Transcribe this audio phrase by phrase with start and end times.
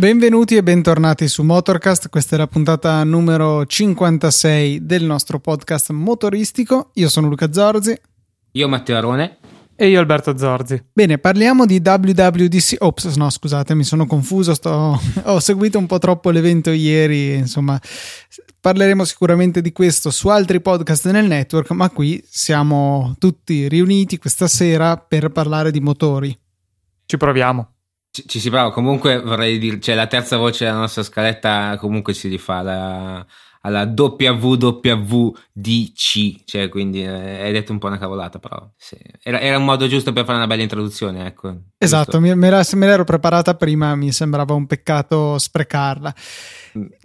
[0.00, 6.88] Benvenuti e bentornati su Motorcast, questa è la puntata numero 56 del nostro podcast motoristico.
[6.94, 8.00] Io sono Luca Zorzi.
[8.52, 9.36] Io Matteo Arone.
[9.82, 10.78] E io Alberto Zorzi.
[10.92, 12.76] Bene, parliamo di WWDC.
[12.80, 14.52] Ops, no, scusate, mi sono confuso.
[14.52, 15.00] Sto...
[15.24, 17.36] Ho seguito un po' troppo l'evento ieri.
[17.36, 17.80] Insomma,
[18.60, 24.48] parleremo sicuramente di questo su altri podcast nel network, ma qui siamo tutti riuniti questa
[24.48, 26.38] sera per parlare di motori.
[27.06, 27.72] Ci proviamo.
[28.10, 32.12] Ci, ci, si prova, comunque vorrei dire, cioè la terza voce della nostra scaletta comunque
[32.12, 33.26] si rifà alla,
[33.62, 35.34] alla WWDC,
[36.44, 38.96] cioè quindi eh, hai detto un po' una cavolata, però sì.
[39.22, 41.54] era, era, un modo giusto per fare una bella introduzione, ecco.
[41.76, 46.14] Esatto, me, me, l'ero preparata prima, mi sembrava un peccato sprecarla.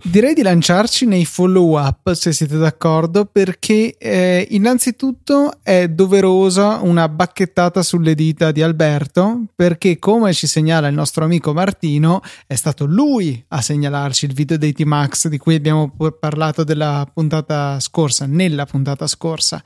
[0.04, 7.10] Direi di lanciarci nei follow up se siete d'accordo perché eh, innanzitutto è doverosa una
[7.10, 12.86] bacchettata sulle dita di Alberto perché come ci segnala il nostro amico Martino è stato
[12.86, 18.66] lui a segnalarci il video dei T-Max di cui abbiamo parlato della puntata scorsa, nella
[18.66, 19.64] puntata scorsa.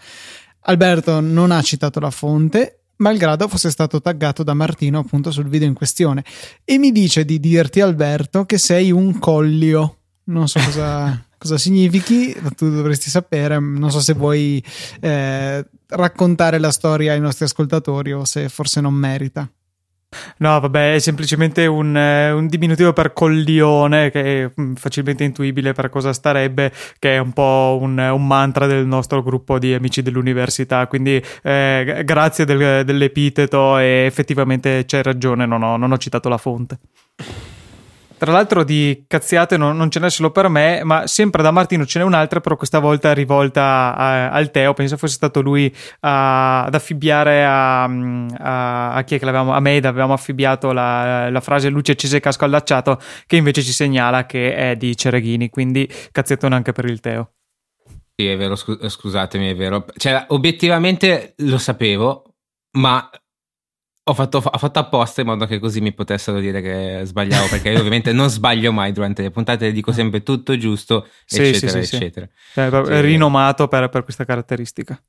[0.61, 5.67] Alberto non ha citato la fonte, malgrado fosse stato taggato da Martino appunto sul video
[5.67, 6.23] in questione
[6.65, 12.35] e mi dice di dirti Alberto che sei un collio non so cosa, cosa significhi,
[12.55, 14.63] tu dovresti sapere, non so se vuoi
[14.99, 19.49] eh, raccontare la storia ai nostri ascoltatori o se forse non merita.
[20.37, 25.73] No, vabbè, è semplicemente un, eh, un, diminutivo per collione che è mm, facilmente intuibile
[25.73, 30.01] per cosa starebbe, che è un po' un, un mantra del nostro gruppo di amici
[30.01, 30.87] dell'università.
[30.87, 36.37] Quindi eh, grazie del, dell'epiteto e effettivamente c'hai ragione, non ho, non ho citato la
[36.37, 36.79] fonte.
[38.19, 41.85] Tra l'altro di cazziate non, non, ce n'è solo per me, ma sempre da Martino
[41.85, 44.73] ce n'è un'altra, però questa volta rivolta a, al Teo.
[44.73, 49.87] Penso fosse stato lui a, ad affibbiare a, a, chi è che l'avevamo, a Meda,
[49.87, 54.53] avevamo affibbiato la, la, frase luce accesa e casco allacciato, che invece ci segnala che
[54.53, 57.31] è di Cereghini, quindi cazziatone anche per il Teo.
[58.17, 59.85] Sì, è vero, scusatemi, è vero.
[59.95, 62.33] Cioè, obiettivamente lo sapevo,
[62.71, 63.09] ma
[64.09, 67.69] ho fatto, ho fatto, apposta in modo che così mi potessero dire che sbagliavo, perché
[67.69, 71.95] io ovviamente non sbaglio mai durante le puntate, dico sempre tutto giusto, sì, eccetera, sì,
[71.95, 72.25] eccetera.
[72.25, 75.01] Sì, cioè, è rinomato per, per, questa caratteristica.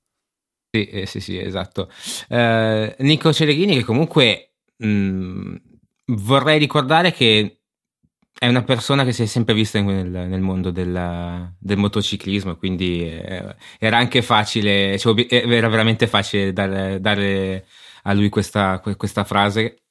[0.71, 1.91] Sì, eh, sì, sì, esatto.
[2.28, 5.56] Uh, Nico Cereghini, che comunque mh, mm,
[6.06, 7.60] vorrei ricordare che
[8.39, 13.03] è una persona che si è sempre vista nel, nel mondo della, del motociclismo, quindi
[13.03, 17.66] eh, era anche facile, cioè, era veramente facile dare, dare
[18.03, 19.83] a lui questa, questa frase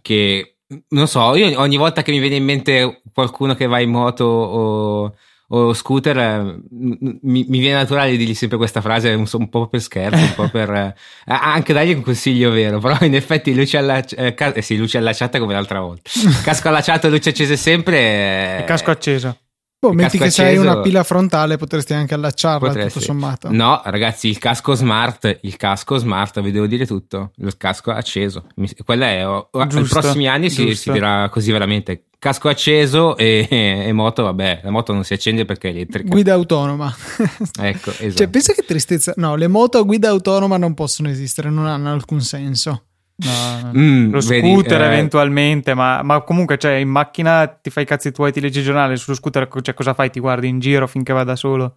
[0.00, 0.58] che
[0.88, 4.24] non so, io ogni volta che mi viene in mente qualcuno che va in moto
[4.24, 5.14] o,
[5.48, 9.68] o scooter, eh, mi, mi, viene naturale di dirgli sempre questa frase, un, un po'
[9.68, 12.80] per scherzo, un po' per eh, anche dargli un consiglio vero.
[12.80, 16.10] Però in effetti luce, allacci- eh, eh sì, luce allacciata come l'altra volta.
[16.44, 18.58] Casco allacciato, luce accesa sempre.
[18.58, 19.38] Eh, casco acceso.
[19.80, 22.94] Boh, metti che acceso, hai una pila frontale, potresti anche allacciarla potresti.
[22.94, 23.48] tutto sommato.
[23.52, 27.30] No, ragazzi, il casco smart, il casco smart, vi devo dire tutto.
[27.36, 28.46] Il casco acceso.
[28.84, 32.06] Quella è, oh, nei prossimi anni si, si, dirà così veramente.
[32.18, 33.46] Casco acceso e,
[33.86, 36.08] e, moto, vabbè, la moto non si accende perché è elettrica.
[36.08, 36.92] Guida autonoma.
[37.60, 38.14] ecco, esatto.
[38.14, 39.12] Cioè, pensa che tristezza.
[39.14, 42.87] No, le moto a guida autonoma non possono esistere, non hanno alcun senso.
[43.20, 43.72] No, no.
[43.76, 44.86] Mm, lo scooter vedi, eh...
[44.86, 48.64] eventualmente, ma, ma, comunque cioè, in macchina ti fai i cazzi tuoi, ti leggi il
[48.64, 50.10] giornale, sullo scooter cioè, cosa fai?
[50.10, 51.74] Ti guardi in giro finché va da solo?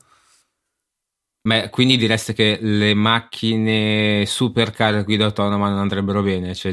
[1.44, 6.72] Beh, quindi direste che le macchine supercar a guida autonoma non andrebbero bene, cioè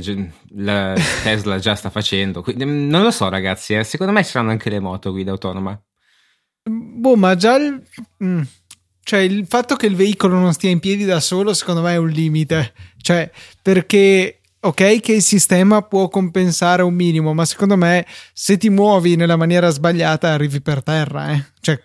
[0.56, 3.84] la Tesla già sta facendo, quindi, mm, non lo so ragazzi, eh.
[3.84, 5.80] secondo me ci saranno anche le moto a guida autonoma.
[6.64, 7.82] Boh, ma già il...
[8.22, 8.42] Mm.
[9.02, 11.96] Cioè, il fatto che il veicolo non stia in piedi da solo, secondo me è
[11.96, 12.74] un limite.
[13.00, 13.30] Cioè,
[13.62, 19.16] perché ok che il sistema può compensare un minimo, ma secondo me se ti muovi
[19.16, 21.44] nella maniera sbagliata arrivi per terra, eh?
[21.60, 21.78] Cioè,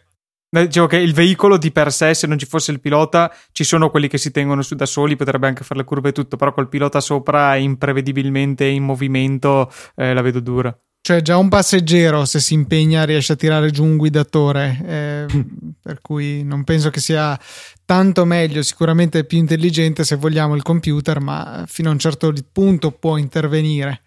[0.54, 3.90] Dicevo che il veicolo di per sé, se non ci fosse il pilota, ci sono
[3.90, 6.54] quelli che si tengono su da soli, potrebbe anche fare le curve e tutto, però
[6.54, 10.78] col pilota sopra imprevedibilmente in movimento eh, la vedo dura.
[11.06, 14.80] Cioè, già un passeggero, se si impegna, riesce a tirare giù un guidatore.
[14.86, 15.26] Eh,
[15.84, 17.38] per cui non penso che sia
[17.84, 22.92] tanto meglio, sicuramente più intelligente se vogliamo il computer, ma fino a un certo punto
[22.92, 24.04] può intervenire.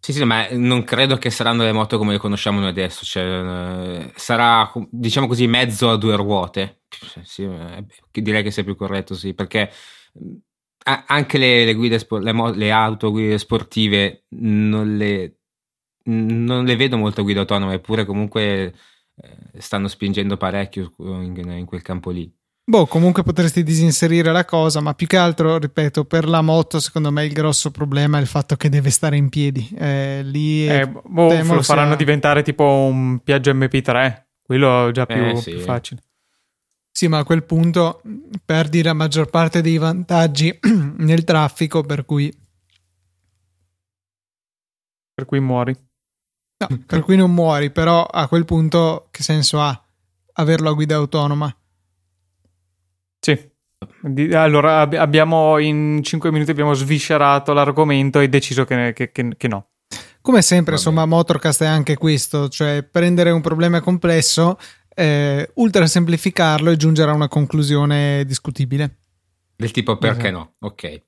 [0.00, 3.22] Sì, sì, ma non credo che saranno le moto come le conosciamo noi adesso, cioè,
[3.22, 6.80] eh, sarà diciamo così mezzo a due ruote.
[7.22, 9.70] Sì, eh, direi che sia più corretto, sì, perché
[10.82, 15.37] anche le, le guide le, le auto guide sportive non le,
[16.08, 18.74] non le vedo molto guida autonoma, eppure comunque
[19.16, 22.32] eh, stanno spingendo parecchio in, in quel campo lì.
[22.68, 27.10] Boh, comunque potresti disinserire la cosa, ma più che altro, ripeto, per la moto, secondo
[27.10, 29.66] me il grosso problema è il fatto che deve stare in piedi.
[29.74, 31.96] Eh, lì eh, boh, lo faranno sia...
[31.96, 35.52] diventare tipo un Piaggio MP3, quello è già più, eh, sì.
[35.52, 36.02] più facile.
[36.90, 38.02] Sì, ma a quel punto
[38.44, 40.58] perdi la maggior parte dei vantaggi
[40.98, 42.30] nel traffico, per cui...
[45.14, 45.74] Per cui muori.
[46.58, 49.80] No, per cui non muori, però a quel punto che senso ha
[50.34, 51.54] averlo a guida autonoma?
[53.20, 53.56] Sì.
[54.32, 59.68] Allora abbiamo in 5 minuti abbiamo sviscerato l'argomento e deciso che, che, che, che no.
[60.20, 60.88] Come sempre, Vabbè.
[60.88, 64.58] insomma, Motorcast è anche questo, cioè prendere un problema complesso,
[64.94, 68.96] eh, ultra semplificarlo e giungere a una conclusione discutibile.
[69.56, 70.54] Del tipo perché esatto.
[70.58, 70.68] no?
[70.68, 71.02] Ok.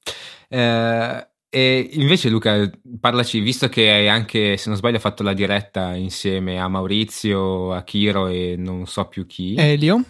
[0.48, 2.70] Eh, e invece Luca,
[3.00, 7.82] parlaci, visto che hai anche, se non sbaglio, fatto la diretta insieme a Maurizio, a
[7.82, 9.56] Kiro e non so più chi.
[9.56, 10.04] Elio.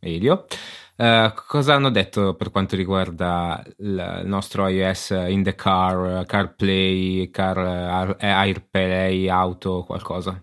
[0.00, 0.46] Elio.
[0.96, 8.16] Uh, cosa hanno detto per quanto riguarda il nostro iOS in the car, CarPlay, car,
[8.18, 10.42] eh, AirPlay, auto, qualcosa?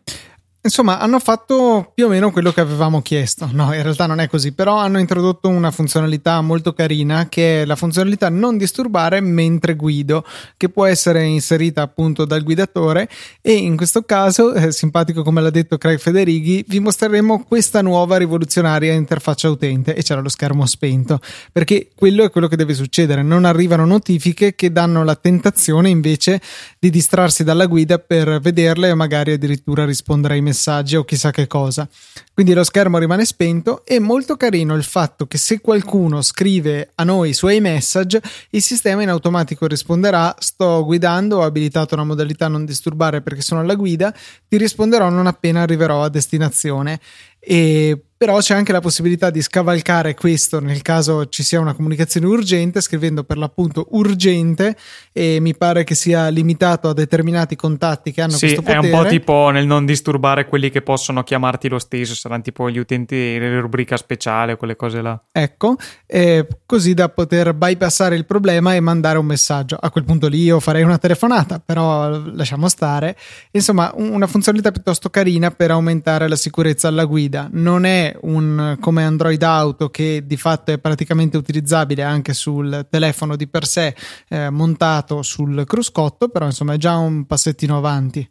[0.66, 3.48] Insomma, hanno fatto più o meno quello che avevamo chiesto.
[3.52, 7.66] No, in realtà non è così, però hanno introdotto una funzionalità molto carina che è
[7.66, 10.26] la funzionalità non disturbare mentre guido,
[10.58, 13.08] che può essere inserita appunto dal guidatore.
[13.42, 18.18] E in questo caso, eh, simpatico come l'ha detto Craig Federighi, vi mostreremo questa nuova
[18.18, 19.94] rivoluzionaria interfaccia utente.
[19.94, 21.20] E c'era lo schermo spento,
[21.52, 26.42] perché quello è quello che deve succedere, non arrivano notifiche che danno la tentazione invece
[26.80, 31.32] di distrarsi dalla guida per vederle e magari addirittura rispondere ai messaggi messaggi o chissà
[31.32, 31.88] che cosa.
[32.34, 37.04] Quindi lo schermo rimane spento e molto carino il fatto che se qualcuno scrive a
[37.04, 38.22] noi su iMessage,
[38.52, 43.62] il sistema in automatico risponderà sto guidando, ho abilitato una modalità non disturbare perché sono
[43.62, 44.14] alla guida,
[44.48, 47.00] ti risponderò non appena arriverò a destinazione
[47.40, 52.28] e però c'è anche la possibilità di scavalcare questo nel caso ci sia una comunicazione
[52.28, 54.76] urgente scrivendo per l'appunto urgente
[55.12, 58.90] e mi pare che sia limitato a determinati contatti che hanno sì, questo potere.
[58.90, 62.70] è un po' tipo nel non disturbare quelli che possono chiamarti lo stesso, saranno tipo
[62.70, 65.20] gli utenti delle rubrica speciale, quelle cose là.
[65.32, 65.76] Ecco,
[66.06, 69.78] eh, così da poter bypassare il problema e mandare un messaggio.
[69.80, 73.16] A quel punto lì io farei una telefonata, però lasciamo stare.
[73.52, 77.50] Insomma, una funzionalità piuttosto carina per aumentare la sicurezza alla guida.
[77.52, 83.36] Non è un come Android Auto che di fatto è praticamente utilizzabile anche sul telefono
[83.36, 83.96] di per sé
[84.28, 88.30] eh, montato sul cruscotto, però insomma è già un passettino avanti.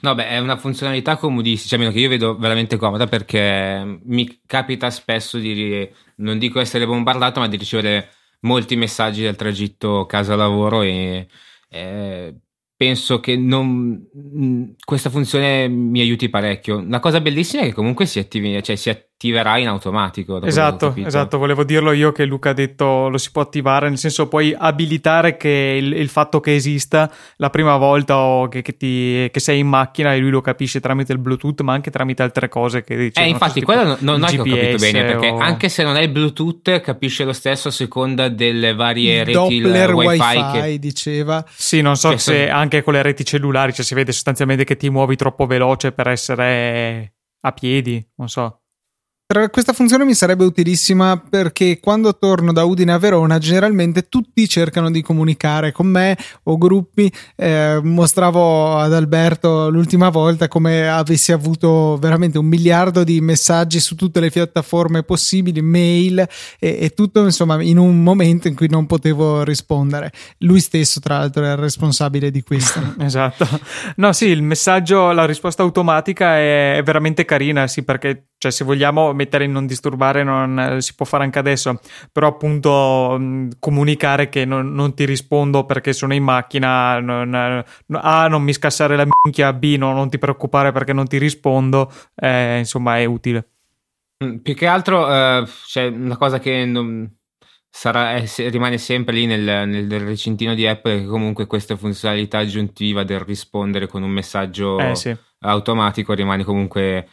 [0.00, 4.90] No, beh, è una funzionalità comodissima, cioè, che io vedo veramente comoda perché mi capita
[4.90, 8.10] spesso di, non dico essere bombardato, ma di ricevere
[8.40, 11.26] molti messaggi del tragitto casa-lavoro e
[11.70, 12.34] eh,
[12.76, 16.84] penso che non, mm, questa funzione mi aiuti parecchio.
[16.86, 20.42] La cosa bellissima è che comunque si, attivi, cioè si attiverà in automatico.
[20.42, 24.28] Esatto, esatto, volevo dirlo io che Luca ha detto lo si può attivare, nel senso
[24.28, 29.28] puoi abilitare che il, il fatto che esista la prima volta o che, che, ti,
[29.32, 32.48] che, sei in macchina e lui lo capisce tramite il Bluetooth, ma anche tramite altre
[32.48, 33.22] cose che dice.
[33.22, 35.38] Eh, infatti, quello non, non è che ho capito bene, perché o...
[35.38, 39.32] anche se non è il Bluetooth capisce lo stesso a seconda delle varie il reti
[39.32, 40.78] Doppler wifi, wifi che...
[40.78, 41.42] diceva.
[41.48, 42.58] Sì, non so se sono...
[42.58, 46.08] anche con le reti cellulari, cioè si vede sostanzialmente che ti muovi troppo veloce per
[46.08, 48.60] essere a piedi, non so
[49.50, 54.88] questa funzione mi sarebbe utilissima perché quando torno da Udine a Verona generalmente tutti cercano
[54.88, 57.12] di comunicare con me o gruppi.
[57.34, 63.96] Eh, mostravo ad Alberto l'ultima volta come avessi avuto veramente un miliardo di messaggi su
[63.96, 66.20] tutte le piattaforme possibili, mail
[66.60, 70.12] e, e tutto insomma in un momento in cui non potevo rispondere.
[70.38, 72.80] Lui stesso tra l'altro era responsabile di questo.
[73.00, 73.44] esatto.
[73.96, 78.64] No sì, il messaggio, la risposta automatica è, è veramente carina, sì perché cioè se
[78.64, 81.80] vogliamo mettere in non disturbare non eh, si può fare anche adesso
[82.12, 87.64] però appunto mh, comunicare che non, non, ti rispondo perché sono in macchina non, A
[88.22, 91.92] ah, non mi scassare la minchia B no, non ti preoccupare perché non ti rispondo
[92.14, 93.48] eh, insomma è utile
[94.24, 97.10] mm, più che altro eh, c'è una cosa che non
[97.76, 103.04] sarà, è, rimane sempre lì nel, nel, recintino di Apple che comunque questa funzionalità aggiuntiva
[103.04, 105.14] del rispondere con un messaggio eh, sì.
[105.40, 107.06] automatico rimane comunque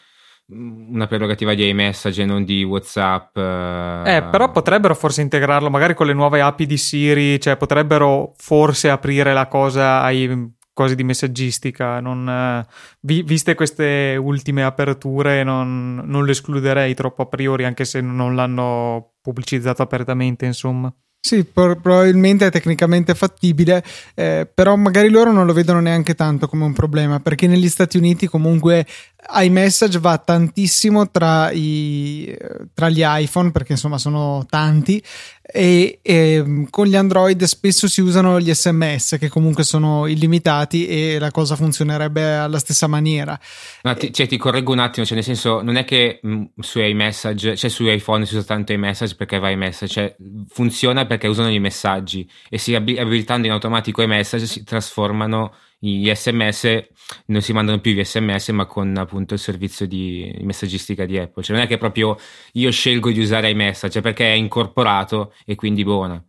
[0.54, 3.38] una prerogativa di iMessage e non di WhatsApp.
[3.38, 8.34] Eh, eh, però potrebbero forse integrarlo magari con le nuove API di Siri, cioè potrebbero
[8.38, 12.00] forse aprire la cosa ai cose di messaggistica.
[12.00, 12.66] Non, eh,
[13.02, 18.36] vi, viste queste ultime aperture, non, non lo escluderei troppo a priori, anche se non
[18.36, 20.94] l'hanno pubblicizzato apertamente, insomma.
[21.26, 23.82] Sì, por- probabilmente è tecnicamente fattibile,
[24.14, 27.96] eh, però magari loro non lo vedono neanche tanto come un problema, perché negli Stati
[27.96, 28.86] Uniti comunque
[29.32, 32.36] iMessage va tantissimo tra, i,
[32.74, 35.02] tra gli iPhone, perché insomma sono tanti,
[35.42, 41.20] e, e, con gli Android spesso si usano gli SMS, che comunque sono illimitati e
[41.20, 43.38] la cosa funzionerebbe alla stessa maniera.
[43.84, 46.44] No, ti, cioè, ti correggo un attimo, cioè nel senso non è che mh, mm,
[46.60, 50.16] su iMessage, cioè su iPhone si usa tanto iMessage perché va iMessage, cioè
[50.48, 55.54] funziona perché usano i messaggi e si abilitando in automatico i messaggi si trasformano
[55.90, 56.86] gli sms
[57.28, 61.44] non si mandano più gli sms ma con appunto il servizio di messaggistica di Apple.
[61.44, 62.18] Cioè non è che proprio
[62.54, 66.24] io scelgo di usare iMessage perché è incorporato e quindi buona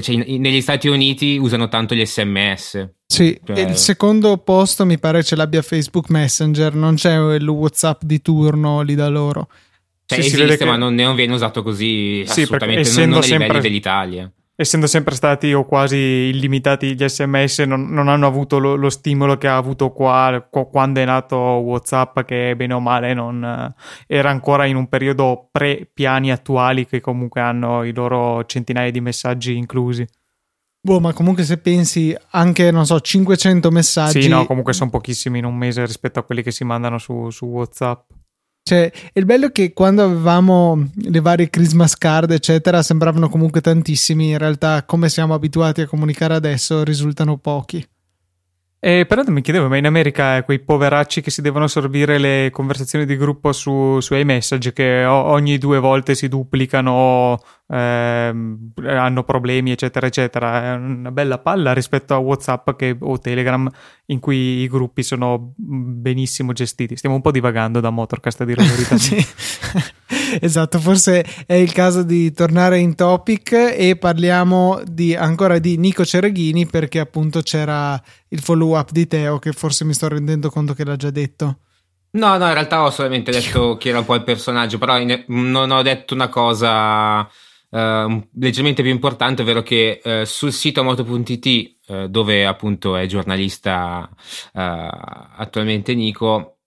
[0.00, 3.60] cioè, negli Stati Uniti usano tanto gli sms sì, cioè...
[3.60, 8.80] il secondo posto mi pare ce l'abbia Facebook Messenger, non c'è il WhatsApp di turno
[8.80, 9.48] lì da loro.
[10.06, 10.64] Cioè, sì, esiste, che...
[10.64, 13.60] ma non, non, viene usato così sì, assolutamente, non, non a livelli sempre...
[13.60, 18.88] dell'Italia essendo sempre stati o quasi illimitati gli sms, non, non hanno avuto lo, lo,
[18.88, 23.74] stimolo che ha avuto qua, qua, quando è nato WhatsApp, che bene o male non,
[24.06, 29.56] era ancora in un periodo pre-piani attuali che comunque hanno i loro centinaia di messaggi
[29.56, 30.06] inclusi.
[30.80, 34.22] Boh, ma comunque se pensi anche, non so, 500 messaggi...
[34.22, 37.30] Sì, no, comunque sono pochissimi in un mese rispetto a quelli che si mandano su,
[37.30, 38.10] su WhatsApp.
[38.66, 44.30] Cioè, il bello è che quando avevamo le varie Christmas card, eccetera, sembravano comunque tantissimi.
[44.30, 47.86] In realtà, come siamo abituati a comunicare adesso, risultano pochi.
[48.80, 53.04] E però mi chiedevo, ma in America quei poveracci che si devono assorbire le conversazioni
[53.04, 60.06] di gruppo su, su iMessage che ogni due volte si duplicano, ehm, hanno problemi, eccetera,
[60.06, 60.72] eccetera.
[60.72, 63.68] È una bella palla rispetto a WhatsApp che, o Telegram
[64.06, 66.96] in cui i gruppi sono benissimo gestiti.
[66.96, 68.96] Stiamo un po' divagando da Motorcast a dire la verità.
[68.98, 69.26] sì.
[70.40, 76.04] esatto, forse è il caso di tornare in topic e parliamo di, ancora di Nico
[76.04, 80.74] Cereghini perché appunto c'era il follow up di Teo che forse mi sto rendendo conto
[80.74, 81.58] che l'ha già detto.
[82.14, 85.24] No, no, in realtà ho solamente detto chi era un po' il personaggio, però in,
[85.28, 87.28] non ho detto una cosa
[87.74, 94.08] uh, leggermente più importante, ovvero che uh, sul sito moto.it, uh, dove appunto è giornalista
[94.52, 96.58] attualmente Nico,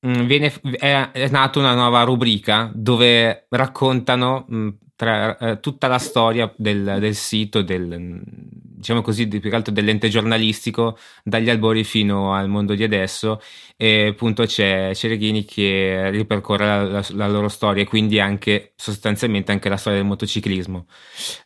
[0.00, 5.98] mh, mm, viene, è, è, nata una nuova rubrica dove raccontano mh, tra, tutta la
[5.98, 12.34] storia del, del sito, del, diciamo così, più che altro dell'ente giornalistico dagli albori fino
[12.34, 13.40] al mondo di adesso
[13.76, 19.52] e appunto c'è Cereghini che ripercorre la, la, la, loro storia e quindi anche sostanzialmente
[19.52, 20.86] anche la storia del motociclismo.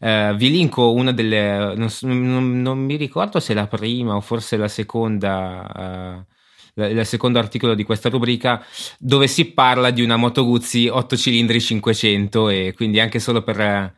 [0.00, 4.56] Uh, vi linko una delle, non, non, non, mi ricordo se la prima o forse
[4.56, 6.24] la seconda...
[6.24, 6.31] Uh,
[6.74, 8.64] il secondo articolo di questa rubrica
[8.98, 13.94] dove si parla di una Moto Guzzi 8 cilindri 500 e quindi anche solo per,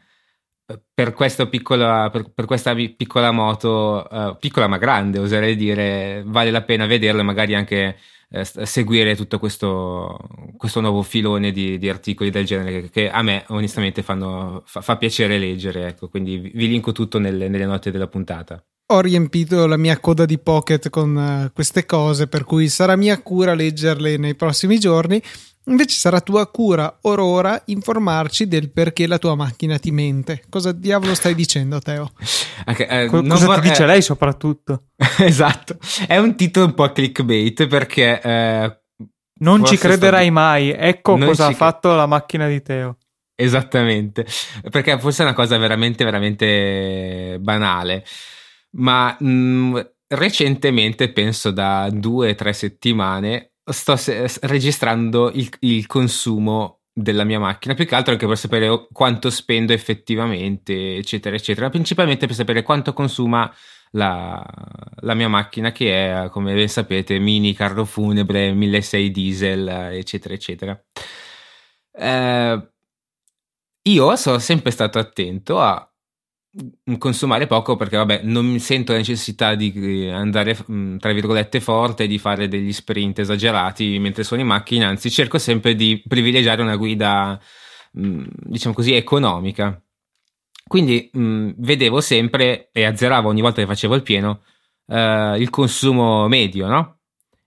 [0.92, 6.50] per, questa, piccola, per, per questa piccola moto, uh, piccola ma grande oserei dire, vale
[6.50, 7.96] la pena vederla e magari anche
[8.30, 10.18] eh, seguire tutto questo,
[10.56, 14.80] questo nuovo filone di, di, articoli del genere che, che a me onestamente fanno, fa,
[14.80, 19.00] fa, piacere leggere, ecco, quindi vi, vi linko tutto nelle, nelle note della puntata ho
[19.00, 23.54] riempito la mia coda di pocket con uh, queste cose, per cui sarà mia cura
[23.54, 25.22] leggerle nei prossimi giorni.
[25.66, 30.42] Invece sarà tua cura or ora informarci del perché la tua macchina ti mente.
[30.50, 32.12] Cosa diavolo stai dicendo, Teo?
[32.66, 34.88] Okay, eh, Co- cosa vor- ti dice lei soprattutto?
[35.20, 38.20] esatto, è un titolo un po' clickbait perché...
[38.20, 38.78] Eh,
[39.36, 40.32] non ci crederai sto...
[40.32, 42.98] mai, ecco non cosa ha fatto la macchina di Teo.
[43.34, 44.26] Esattamente,
[44.70, 48.04] perché forse è una cosa veramente, veramente banale,
[48.76, 49.76] ma mh, mm,
[50.08, 57.38] recentemente, penso da due o tre settimane, sto se- registrando il, il, consumo della mia
[57.38, 62.62] macchina, più che altro anche per sapere quanto spendo effettivamente, eccetera, eccetera, principalmente per sapere
[62.62, 63.52] quanto consuma
[63.92, 64.44] la,
[65.00, 70.84] la mia macchina che è, come ben sapete, mini carro funebre, 1600 diesel, eccetera, eccetera.
[71.92, 72.68] Eh,
[73.86, 75.88] io sono sempre stato attento a
[76.98, 80.56] consumare poco perché vabbè non mi sento la necessità di eh, andare
[80.98, 84.88] tra virgolette forte di fare degli sprint esagerati mentre sono in macchina.
[84.88, 87.40] Anzi cerco sempre di privilegiare una guida
[87.90, 89.80] diciamo così economica.
[90.66, 94.42] Quindi mh, vedevo sempre e azzeravo ogni volta che facevo il pieno
[94.86, 96.98] uh, il consumo medio no?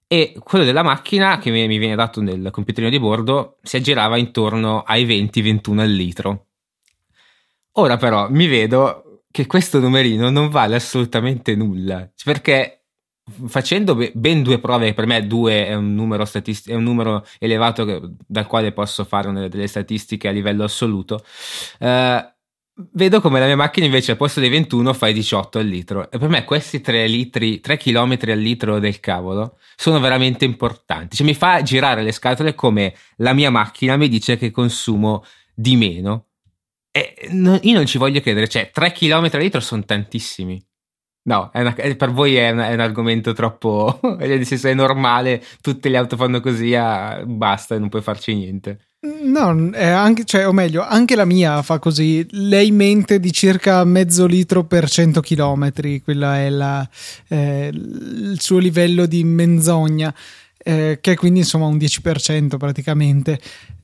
[0.08, 4.84] e quello della macchina che mi viene dato nel computerino di bordo si aggirava intorno
[4.84, 6.47] ai 20-21 al litro
[7.80, 12.86] Ora però mi vedo che questo numerino non vale assolutamente nulla, perché
[13.48, 17.86] facendo ben due prove, per me due è un numero, statist- è un numero elevato
[17.86, 21.24] che, dal quale posso fare una, delle statistiche a livello assoluto,
[21.80, 22.34] eh,
[22.94, 26.10] vedo come la mia macchina invece al posto dei 21 fa i 18 al litro.
[26.10, 31.16] E per me questi 3 litri, 3 km al litro del cavolo sono veramente importanti.
[31.16, 35.76] Cioè mi fa girare le scatole come la mia macchina mi dice che consumo di
[35.76, 36.28] meno.
[36.98, 37.14] E
[37.62, 40.60] io non ci voglio credere, cioè 3 km litro sono tantissimi.
[41.28, 44.00] No, una, per voi è, una, è, un argomento troppo.
[44.18, 48.80] nel senso è normale, tutte le auto fanno così, ah, basta, non puoi farci niente.
[49.02, 52.26] No, anche, cioè, o meglio, anche la mia fa così.
[52.32, 56.88] Lei mente di circa mezzo litro per 100 km, quello è la,
[57.28, 60.12] eh, il suo livello di menzogna
[60.68, 63.40] eh, che quindi insomma un 10% praticamente.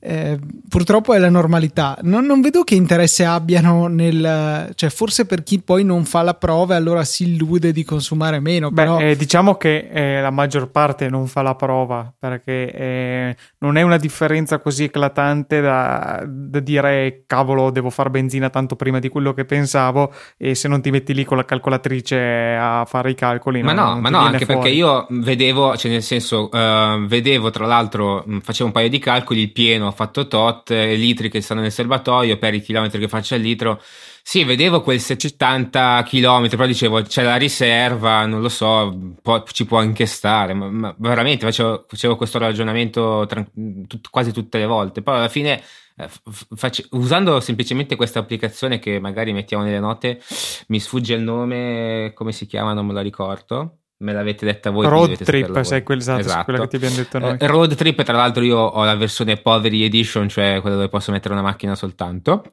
[0.06, 1.96] Eh, purtroppo è la normalità.
[2.02, 4.70] Non, non, vedo che interesse abbiano nel.
[4.74, 8.38] cioè, forse per chi poi non fa la prova e allora si illude di consumare
[8.38, 8.70] meno.
[8.70, 8.98] Beh, però...
[8.98, 13.82] eh, diciamo che eh, la maggior parte non fa la prova perché eh, non è
[13.82, 19.32] una differenza così eclatante da, da, dire cavolo, devo fare benzina tanto prima di quello
[19.32, 20.12] che pensavo.
[20.36, 23.98] E se non ti metti lì con la calcolatrice a fare i calcoli, ma no,
[23.98, 24.60] ma no, anche fuori.
[24.60, 29.40] perché io vedevo, cioè, nel senso, uh, vedevo tra l'altro, facevo un paio di calcoli,
[29.40, 33.34] il pieno fatto tot, eh, litri che stanno nel serbatoio per i chilometri che faccio
[33.34, 33.80] al litro.
[34.22, 39.64] Sì, vedevo quel 70 km, però dicevo c'è la riserva, non lo so, può, ci
[39.66, 43.44] può anche stare, ma, ma veramente facevo, facevo, questo ragionamento tra,
[43.86, 45.02] tut, quasi tutte le volte.
[45.02, 45.62] Poi alla fine,
[45.96, 46.08] eh,
[46.54, 50.20] face, usando semplicemente questa applicazione che magari mettiamo nelle note,
[50.68, 54.86] mi sfugge il nome, come si chiama, non me lo ricordo me l'avete detta voi.
[54.86, 56.44] Road Trip, sai quel, esatto, esatto.
[56.44, 57.36] quella che ti abbiamo detto noi.
[57.38, 61.10] Eh, road Trip, tra l'altro, io ho la versione Poveri Edition, cioè quella dove posso
[61.10, 62.44] mettere una macchina soltanto.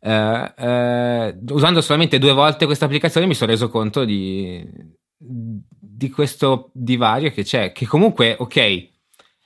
[0.00, 4.64] Eh, eh, usando solamente due volte questa applicazione mi sono reso conto di,
[5.18, 8.88] di questo divario che c'è, che comunque, ok,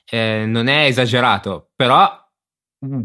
[0.09, 2.23] eh, non è esagerato, però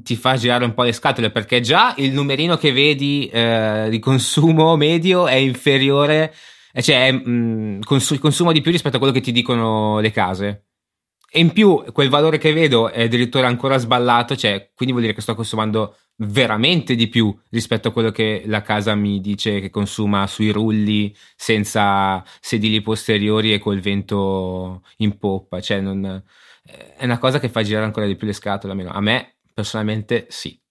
[0.03, 3.99] ti fa girare un po' le scatole perché già il numerino che vedi eh, di
[3.99, 6.35] consumo medio è inferiore
[6.81, 10.67] cioè mh, mm, cons- consumo di più rispetto a quello che ti dicono le case.
[11.35, 15.15] E in più quel valore che vedo è addirittura ancora sballato, cioè, quindi vuol dire
[15.15, 19.71] che sto consumando veramente di più rispetto a quello che la casa mi dice che
[19.71, 25.61] consuma sui rulli senza sedili posteriori e col vento in poppa.
[25.61, 26.23] Cioè, non,
[26.63, 28.87] è una cosa che fa girare ancora di più le scatole.
[28.89, 30.62] A me personalmente sì.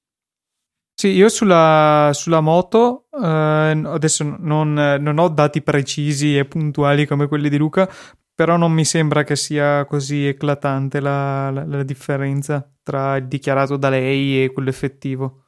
[1.01, 7.27] Sì, io sulla, sulla moto eh, adesso non, non, ho dati precisi e puntuali come
[7.27, 7.91] quelli di Luca,
[8.35, 13.77] però non mi sembra che sia così eclatante la, la, la differenza tra il dichiarato
[13.77, 15.45] da lei e quello effettivo.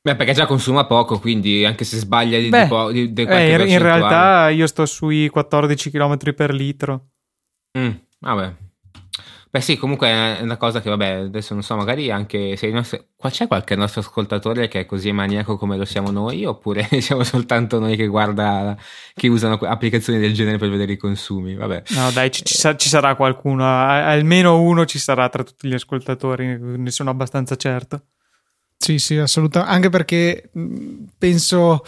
[0.00, 3.22] Beh, perché già consuma poco, quindi anche se sbaglia di, Beh, di, po- di, di
[3.24, 7.08] eh, in, realtà io sto sui 14 km per litro.
[7.78, 7.90] Mm,
[8.20, 8.54] vabbè.
[9.52, 13.04] Beh sì, comunque è una cosa che vabbè, adesso non so, magari anche se nostri...
[13.30, 17.80] c'è qualche nostro ascoltatore che è così maniaco come lo siamo noi oppure siamo soltanto
[17.80, 18.76] noi che guarda,
[19.12, 21.82] che usano applicazioni del genere per vedere i consumi, vabbè.
[21.88, 26.56] No dai, ci, ci, ci sarà qualcuno, almeno uno ci sarà tra tutti gli ascoltatori,
[26.56, 28.02] ne sono abbastanza certo.
[28.76, 30.48] Sì, sì, assolutamente, anche perché
[31.18, 31.82] penso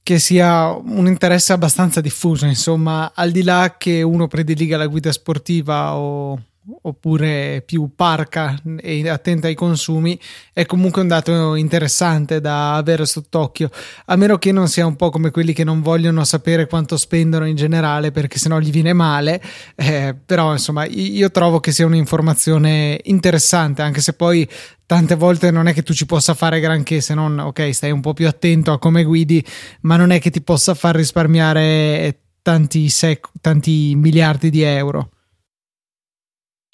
[0.00, 5.10] che sia un interesse abbastanza diffuso, insomma, al di là che uno prediliga la guida
[5.10, 6.38] sportiva o
[6.82, 10.18] oppure più parca e attenta ai consumi
[10.52, 13.70] è comunque un dato interessante da avere sott'occhio
[14.06, 17.46] a meno che non sia un po' come quelli che non vogliono sapere quanto spendono
[17.46, 19.42] in generale perché sennò gli viene male
[19.74, 24.48] eh, però insomma io trovo che sia un'informazione interessante anche se poi
[24.86, 28.00] tante volte non è che tu ci possa fare granché se non ok stai un
[28.00, 29.44] po' più attento a come guidi
[29.82, 35.10] ma non è che ti possa far risparmiare tanti, sec- tanti miliardi di euro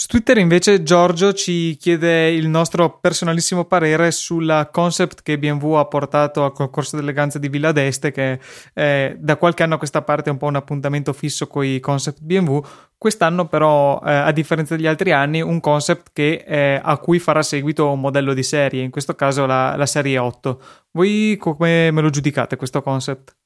[0.01, 5.85] su Twitter invece Giorgio ci chiede il nostro personalissimo parere sulla concept che BMW ha
[5.85, 8.41] portato al concorso d'eleganza di Villa d'Este che
[8.73, 11.81] eh, da qualche anno a questa parte è un po' un appuntamento fisso con i
[11.81, 12.61] concept BMW
[12.97, 17.43] quest'anno però eh, a differenza degli altri anni un concept che, eh, a cui farà
[17.43, 22.01] seguito un modello di serie in questo caso la, la serie 8 voi come me
[22.01, 23.37] lo giudicate questo concept?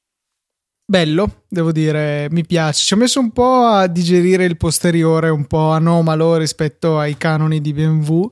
[0.86, 2.84] Bello, devo dire, mi piace.
[2.84, 7.62] Ci ho messo un po' a digerire il posteriore, un po' anomalo rispetto ai canoni
[7.62, 8.28] di BMW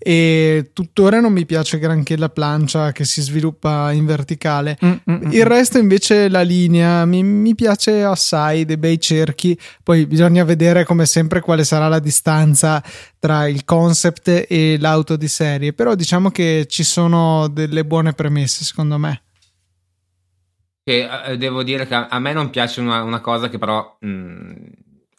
[0.00, 4.76] e tuttora non mi piace granché la plancia che si sviluppa in verticale.
[4.84, 5.48] Mm, mm, mm il mm.
[5.48, 9.56] resto invece la linea mi, mi, piace assai, dei bei cerchi.
[9.80, 12.82] Poi bisogna vedere come sempre quale sarà la distanza
[13.20, 18.64] tra il concept e l'auto di serie, però diciamo che ci sono delle buone premesse
[18.64, 19.22] secondo me.
[20.84, 23.96] Che eh, devo dire che a, a, me non piace una, una cosa che però
[24.00, 24.54] mh, mm,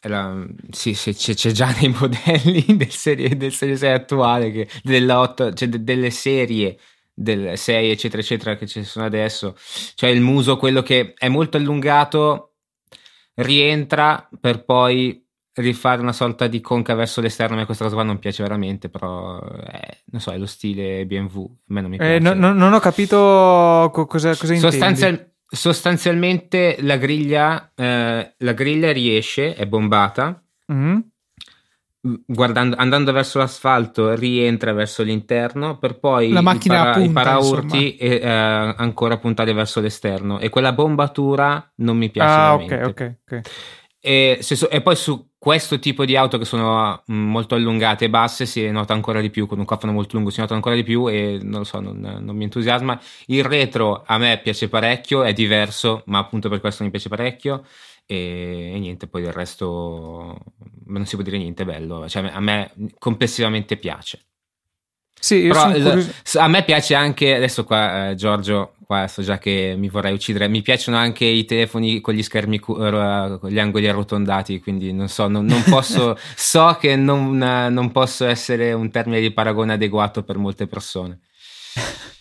[0.01, 5.19] la, sì, c'è, c'è, già nei modelli del serie, del serie 6 attuale, che, della
[5.19, 6.77] 8, cioè de, delle serie
[7.13, 9.55] del 6 eccetera eccetera che ci sono adesso,
[9.95, 12.55] cioè il muso quello che è molto allungato
[13.35, 15.23] rientra per poi
[15.55, 17.55] rifare una sorta di conca verso l'esterno.
[17.55, 21.05] A me questa cosa qua non piace veramente, però eh, non so, è lo stile
[21.05, 21.43] BMW.
[21.43, 22.15] A me non mi eh, piace.
[22.15, 28.53] Eh, no, no, non ho capito co- cosa, cosa Sostanzial- sostanzialmente la griglia, eh, la
[28.53, 30.43] griglia riesce, è bombata.
[32.25, 37.13] Guardando, andando verso l'asfalto rientra verso l'interno per poi la macchina i, para, punta, i
[37.13, 42.87] paraurti e, eh, ancora puntare verso l'esterno e quella bombatura non mi piace ah, ok
[42.87, 43.41] ok, okay.
[44.05, 48.09] E, so, e, poi su questo tipo di auto che sono mm, molto allungate e
[48.09, 50.83] basse si nota ancora di più, con un cofano molto lungo si nota ancora di
[50.83, 52.99] più e non lo so, non, non, mi entusiasma.
[53.27, 57.65] Il retro a me piace parecchio, è diverso, ma appunto per questo mi piace parecchio.
[58.05, 60.37] E, e niente, poi del resto
[60.87, 64.25] non si può dire niente bello, cioè, a me complessivamente piace.
[65.17, 65.71] Sì, Però,
[66.41, 70.47] a me piace anche, adesso qua eh, Giorgio qua so già che mi vorrei uccidere.
[70.47, 75.27] Mi piacciono anche i telefoni con gli schermi, con gli angoli arrotondati, quindi non so,
[75.27, 80.37] non, non posso, so che non, non, posso essere un termine di paragone adeguato per
[80.37, 81.19] molte persone.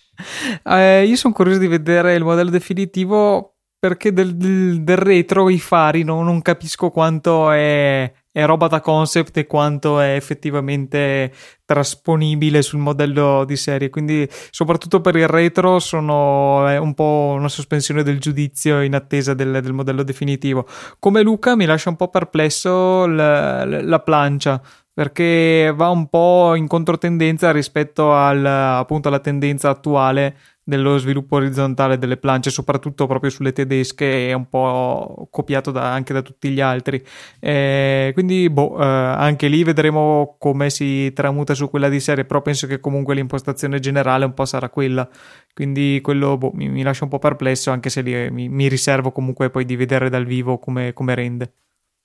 [0.64, 5.58] Eh, io sono curioso di vedere il modello definitivo perché del, del, del retro i
[5.58, 11.30] fari no, non capisco quanto è è roba da concept e quanto è effettivamente
[11.66, 13.90] trasponibile sul modello di serie.
[13.90, 19.60] Quindi, soprattutto per il retro, sono un po' una sospensione del giudizio in attesa del,
[19.62, 20.66] del modello definitivo.
[20.98, 24.60] Come Luca, mi lascia un po' perplesso la, la plancia
[24.94, 31.98] perché va un po' in controtendenza rispetto al, appunto alla tendenza attuale dello sviluppo orizzontale
[31.98, 36.60] delle planche, soprattutto proprio sulle tedesche, è un po' copiato da, anche da tutti gli
[36.60, 37.02] altri.
[37.40, 42.42] Eh, quindi, boh, eh, anche lì vedremo come si tramuta su quella di serie, però
[42.42, 45.08] penso che comunque l'impostazione generale un po' sarà quella.
[45.52, 49.10] Quindi quello boh, mi, mi, lascia un po' perplesso, anche se lì, mi, mi, riservo
[49.10, 51.52] comunque poi di vedere dal vivo come, come rende.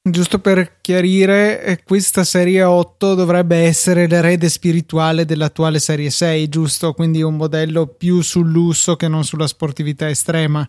[0.10, 6.94] Giusto per chiarire, eh, questa serie 8 dovrebbe essere l'erede spirituale dell'attuale serie 6, giusto?
[6.94, 10.68] Quindi un modello più sul lusso che non sulla sportività estrema.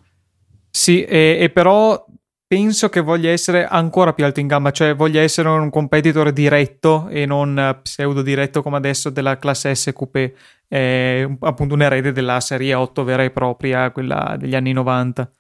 [0.71, 2.05] Sì, e, e però
[2.47, 7.09] penso che voglia essere ancora più alto in gamma, cioè voglia essere un competitor diretto
[7.09, 10.35] e non pseudo diretto come adesso della classe S Coupé,
[10.67, 15.31] è appunto un erede della serie 8 vera e propria, quella degli anni 90.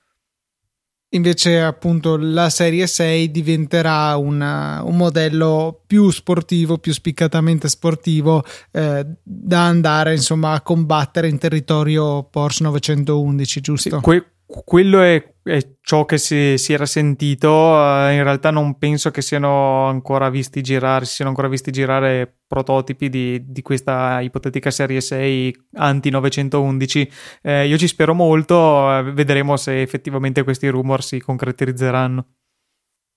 [1.12, 9.07] Invece, appunto, la serie 6 diventerà una, un modello più sportivo, più spiccatamente sportivo, eh,
[9.23, 13.97] da andare insomma a combattere in territorio Porsche 911, giusto?
[13.97, 17.49] Sì, que- quello è, è, ciò che si, si era sentito.
[17.51, 22.41] Uh, in realtà non penso che siano ancora visti girare, si siano ancora visti girare
[22.47, 27.11] prototipi di, di questa ipotetica serie 6 anti 911.
[27.43, 32.27] Eh, io ci spero molto, uh, vedremo se effettivamente questi rumor si concretizzeranno.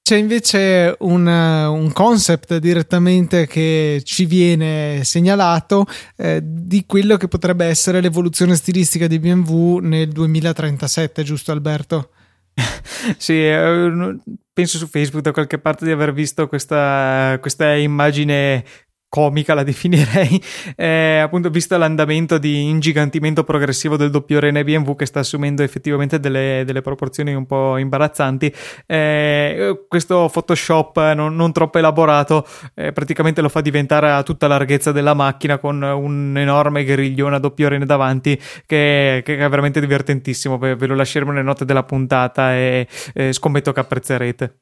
[0.03, 5.85] C'è invece un, un, concept direttamente che ci viene segnalato
[6.17, 12.09] eh, di quello che potrebbe essere l'evoluzione stilistica di BMW nel 2037, giusto Alberto?
[13.17, 14.17] sì, eh,
[14.51, 18.65] penso su Facebook da qualche parte di aver visto questa, questa immagine
[19.11, 20.41] comica la definirei,
[20.77, 26.17] eh, appunto visto l'andamento di ingigantimento progressivo del doppio rene BMW che sta assumendo effettivamente
[26.17, 28.53] delle, delle proporzioni un po' imbarazzanti,
[28.85, 34.93] eh, questo Photoshop non, non troppo elaborato eh, praticamente lo fa diventare a tutta larghezza
[34.93, 40.57] della macchina con un enorme griglione a doppio rene davanti che, che è veramente divertentissimo,
[40.57, 42.87] ve, ve, lo lasceremo nelle note della puntata e
[43.31, 44.55] scommetto che apprezzerete.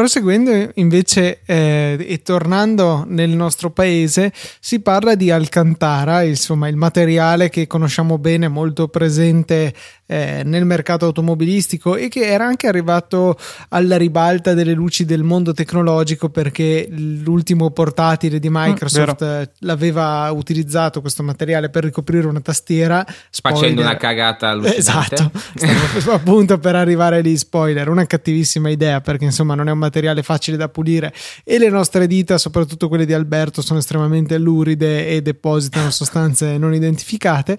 [0.00, 7.50] Proseguendo invece eh, e tornando nel nostro paese, si parla di Alcantara, insomma il materiale
[7.50, 9.74] che conosciamo bene, molto presente
[10.06, 15.52] eh, nel mercato automobilistico e che era anche arrivato alla ribalta delle luci del mondo
[15.52, 22.40] tecnologico perché l'ultimo portatile di mm, Microsoft mm, l'aveva utilizzato questo materiale per ricoprire una
[22.40, 23.04] tastiera.
[23.28, 23.60] Spoiler.
[23.60, 25.14] facendo una cagata allucinante.
[25.14, 25.30] Esatto.
[26.00, 27.90] Stavo appunto per arrivare lì spoiler.
[27.90, 29.89] Una cattivissima idea perché insomma non è un materiale
[30.22, 31.12] facile da pulire
[31.44, 36.74] e le nostre dita soprattutto quelle di Alberto sono estremamente luride e depositano sostanze non
[36.74, 37.58] identificate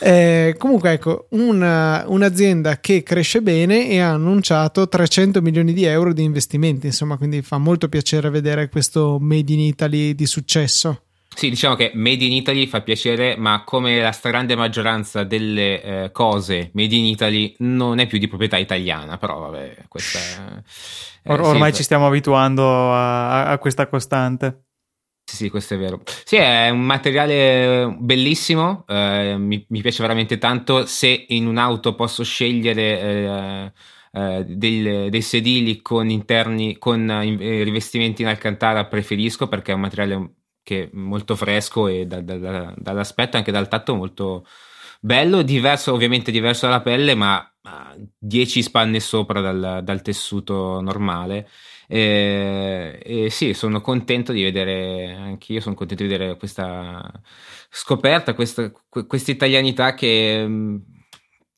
[0.00, 1.60] eh, comunque ecco un
[2.06, 7.42] un'azienda che cresce bene e ha annunciato 300 milioni di euro di investimenti, insomma, quindi
[7.42, 11.02] fa molto piacere vedere questo Made in Italy di successo.
[11.34, 16.10] Sì, diciamo che Made in Italy fa piacere, ma come la stragrande maggioranza delle eh,
[16.12, 20.62] cose Made in Italy non è più di proprietà italiana, però vabbè, questa è...
[21.24, 24.64] Eh, Or- ormai sì, ci stiamo abituando a, a questa costante.
[25.24, 26.02] Sì, sì, questo è vero.
[26.24, 30.84] Sì, è un materiale bellissimo, eh, mi, mi, piace veramente tanto.
[30.84, 33.72] Se in un'auto posso scegliere eh,
[34.12, 39.80] eh, del, dei sedili con interni, con eh, rivestimenti in alcantara, preferisco perché è un
[39.80, 44.46] materiale che è molto fresco e da, da, da, dall'aspetto, anche dal tatto, molto
[45.00, 45.42] bello.
[45.42, 47.46] Diverso, ovviamente diverso dalla pelle, ma
[48.18, 51.48] 10 spanne sopra dal, dal tessuto normale.
[51.88, 57.10] E, e, sì, sono contento di vedere, anche io sono contento di vedere questa
[57.70, 60.46] scoperta, questa, questa italianità che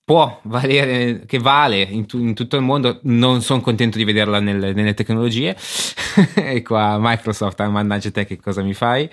[0.05, 3.01] può valere, che vale in, tu, in, tutto il mondo.
[3.05, 5.57] Non sono contento di vederla nelle, nelle tecnologie.
[6.35, 9.09] e qua Microsoft, ah, mannaggia te, che cosa mi fai?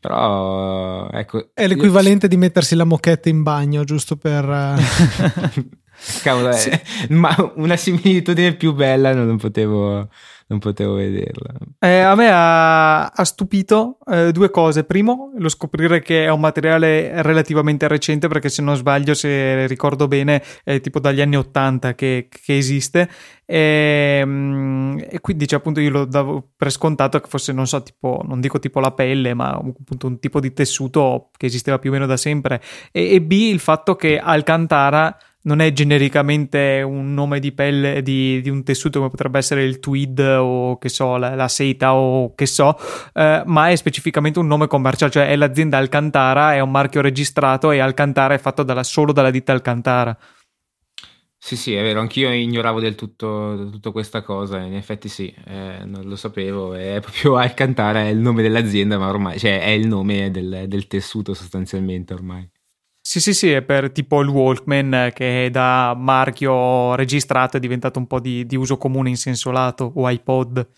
[0.00, 1.50] Però ecco.
[1.52, 2.30] È l'equivalente io...
[2.30, 4.44] di mettersi la moquette in bagno, giusto per.
[6.22, 6.70] Cavolo, sì.
[6.70, 10.08] eh, ma una similitudine più bella non potevo
[10.48, 11.52] non potevo vederla.
[11.78, 14.84] Eh, a me ha, ha stupito eh, due cose.
[14.84, 20.08] Primo, lo scoprire che è un materiale relativamente recente, perché se non sbaglio, se ricordo
[20.08, 23.08] bene, è tipo dagli anni 80 che, che esiste.
[23.44, 27.82] E, ehm, e, quindi cioè, appunto io lo davo per scontato che fosse, non so,
[27.82, 31.90] tipo, non dico tipo la pelle, ma appunto un tipo di tessuto che esisteva più
[31.90, 32.62] o meno da sempre.
[32.90, 38.40] E, e B, il fatto che Alcantara non è genericamente un nome di pelle di,
[38.40, 42.34] di, un tessuto come potrebbe essere il tweed o che so, la, la seta o
[42.34, 42.76] che so,
[43.14, 47.70] eh, ma è specificamente un nome commerciale, cioè è l'azienda Alcantara, è un marchio registrato
[47.70, 50.16] e Alcantara è fatto dalla, solo dalla ditta Alcantara.
[51.40, 55.84] Sì, sì, è vero, anch'io ignoravo del tutto, tutto questa cosa, in effetti sì, eh,
[55.84, 59.86] non lo sapevo, è proprio Alcantara, è il nome dell'azienda, ma ormai, cioè è il
[59.86, 62.50] nome del, del tessuto sostanzialmente ormai.
[63.10, 68.06] Sì, sì, sì, è per tipo il Walkman che da marchio registrato è diventato un
[68.06, 70.68] po' di, di uso comune in senso lato o iPod.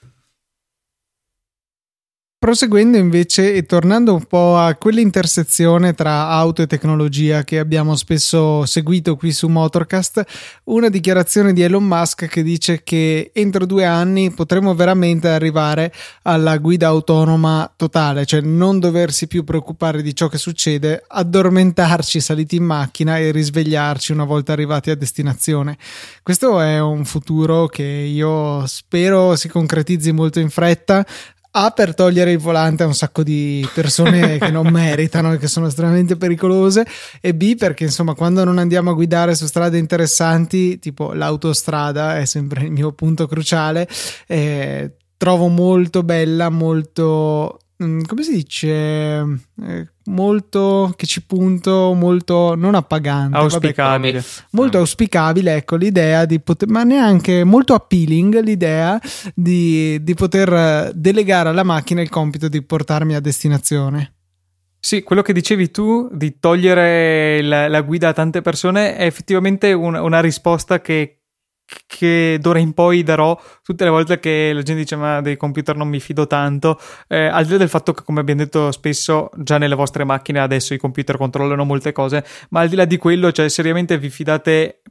[2.42, 8.64] Proseguendo invece e tornando un po' a quell'intersezione tra auto e tecnologia che abbiamo spesso
[8.64, 10.24] seguito qui su Motorcast,
[10.64, 16.56] una dichiarazione di Elon Musk che dice che entro due anni potremo veramente arrivare alla
[16.56, 22.64] guida autonoma totale, cioè non doversi più preoccupare di ciò che succede, addormentarci saliti in
[22.64, 25.76] macchina e risvegliarci una volta arrivati a destinazione.
[26.22, 31.04] Questo è un futuro che io spero si concretizzi molto in fretta
[31.52, 35.48] a per togliere il volante a un sacco di persone che non meritano e che
[35.48, 36.86] sono estremamente pericolose.
[37.20, 42.24] E B perché insomma quando non andiamo a guidare su strade interessanti tipo l'autostrada è
[42.24, 43.88] sempre il mio punto cruciale
[44.26, 48.68] eh, trovo molto bella molto come si dice?
[49.62, 54.18] Eh, molto che ci punto molto non appagante auspicabile.
[54.20, 54.80] vabbè, molto ah.
[54.80, 59.00] auspicabile ecco l'idea di poter ma neanche molto appealing l'idea
[59.34, 64.14] di, di poter delegare alla macchina il compito di portarmi a destinazione.
[64.82, 69.72] Sì, quello che dicevi tu di togliere la, la guida a tante persone è effettivamente
[69.72, 71.19] un, una risposta che
[71.86, 75.76] che d'ora in poi darò tutte le volte che la gente dice ma dei computer
[75.76, 76.78] non mi fido tanto
[77.08, 80.40] eh, al di là del fatto che come abbiamo detto spesso già nelle vostre macchine
[80.40, 84.10] adesso i computer controllano molte cose ma al di là di quello cioè seriamente vi
[84.10, 84.82] fidate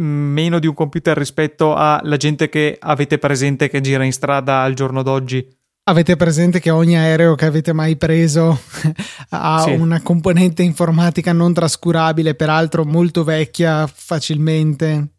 [0.00, 4.62] mm, meno di un computer rispetto alla gente che avete presente che gira in strada
[4.62, 5.56] al giorno d'oggi
[5.88, 8.60] Avete presente che ogni aereo che avete mai preso
[9.30, 9.70] ha sì.
[9.70, 15.12] una componente informatica non trascurabile, peraltro molto vecchia facilmente?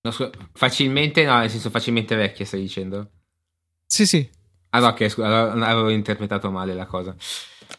[0.00, 3.10] No, scusa, facilmente, no, nel senso facilmente vecchia, stai dicendo?
[3.86, 4.28] Sì, sì.
[4.70, 7.14] Ah, no, ok, scusa, avevo interpretato male la cosa.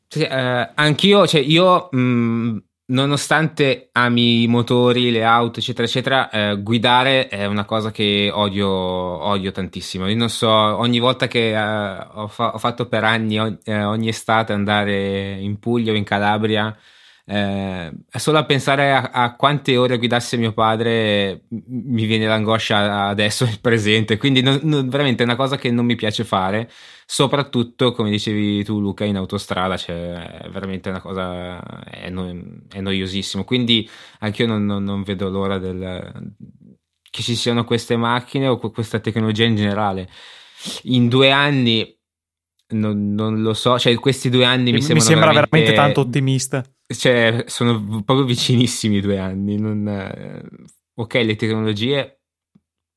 [0.07, 6.29] Cioè, eh, anch'io, cioè, io, mh, mm, nonostante ami i motori, le auto, eccetera, eccetera,
[6.29, 10.07] eh, guidare è una cosa che odio, odio tantissimo.
[10.07, 13.83] Io non so, ogni volta che eh, ho, fa- ho, fatto per anni, ogni, eh,
[13.83, 16.75] ogni estate andare in Puglia o in Calabria,
[17.31, 23.45] eh, solo a pensare a, a, quante ore guidasse mio padre mi viene l'angoscia adesso
[23.45, 26.71] nel presente, quindi non, non, veramente è una cosa che non mi piace fare,
[27.05, 32.27] soprattutto come dicevi tu Luca in autostrada, cioè è veramente una cosa, è, no,
[32.67, 33.87] è noiosissimo, quindi
[34.21, 36.33] anche io non, non, non vedo l'ora del,
[37.11, 40.09] che ci siano queste macchine o questa tecnologia in generale.
[40.83, 41.98] In due anni
[42.69, 46.63] non, non, lo so, cioè questi due anni mi, mi sembra veramente, veramente tanto ottimista.
[46.85, 49.57] Cioè, sono proprio vicinissimi i due anni.
[49.57, 50.43] Non, eh,
[50.95, 52.21] ok, le tecnologie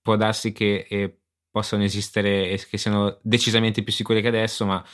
[0.01, 1.19] può darsi che eh,
[1.51, 4.85] possano esistere e che siano decisamente più sicure che adesso, ma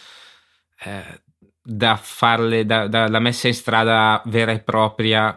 [0.85, 1.23] eh,
[1.62, 5.31] da farle, da, da, la messa in strada vera e propria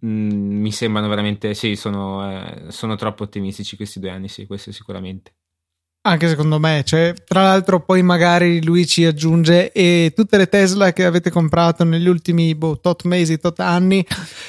[0.00, 4.46] mh, mm, mi sembrano veramente, sì, sono, eh, sono troppo ottimistici questi due anni, sì,
[4.46, 5.34] questo sicuramente.
[6.04, 10.92] Anche secondo me, cioè, tra l'altro poi magari lui ci aggiunge e tutte le Tesla
[10.92, 14.04] che avete comprato negli ultimi boh, tot mesi, tot anni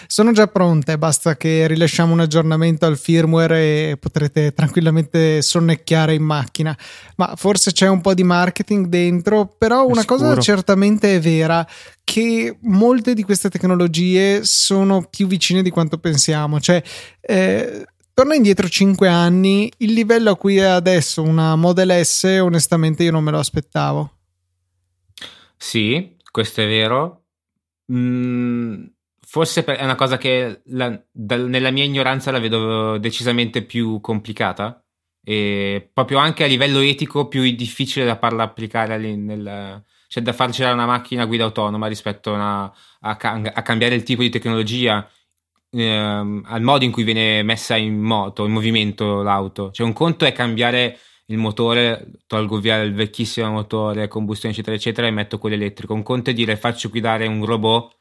[0.08, 6.24] sono già pronte, basta che rilasciamo un aggiornamento al firmware e potrete tranquillamente sonnecchiare in
[6.24, 6.76] macchina.
[7.18, 11.64] Ma forse c'è un po' di marketing dentro, però una cosa certamente è vera,
[12.04, 16.82] che molte di queste tecnologie sono più vicine di quanto pensiamo, cioè
[17.22, 23.04] eh, Torna indietro 5 anni, il livello a cui è adesso una Model S, onestamente
[23.04, 24.18] io non me lo aspettavo.
[25.58, 27.24] Sì, questo è vero.
[27.92, 28.86] Mm,
[29.20, 34.86] forse è una cosa che la, da, nella mia ignoranza la vedo decisamente più complicata
[35.24, 40.52] e proprio anche a livello etico più difficile da farla applicare nel, cioè da far
[40.52, 42.64] girare una macchina a guida autonoma rispetto a, una,
[43.00, 45.10] a, a cambiare il tipo di tecnologia
[45.74, 49.72] ehm, al modo in cui viene messa in moto, in movimento l'auto.
[49.72, 55.08] Cioè un conto è cambiare il motore, tolgo via il vecchissimo motore, combustione eccetera eccetera
[55.08, 55.94] e metto quello elettrico.
[55.94, 57.98] Un conto è dire faccio guidare un robot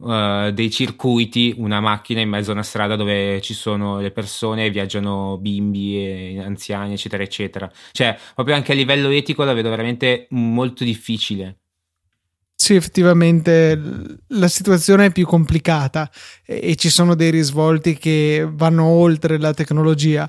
[0.00, 4.70] Uh, dei circuiti, una macchina in mezzo a una strada dove ci sono le persone,
[4.70, 7.68] viaggiano bimbi e anziani, eccetera, eccetera.
[7.90, 11.58] Cioè, proprio anche a livello etico la vedo veramente molto difficile.
[12.60, 13.80] Sì, effettivamente
[14.28, 16.10] la situazione è più complicata
[16.44, 20.28] e, e ci sono dei risvolti che vanno oltre la tecnologia.